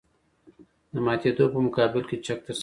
[0.93, 2.59] د ماتېدو په مقابل کې چک ترسره کوو